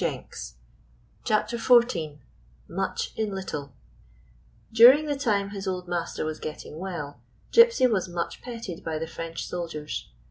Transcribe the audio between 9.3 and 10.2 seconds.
soldiers.